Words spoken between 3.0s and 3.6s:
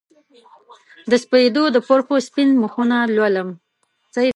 لولم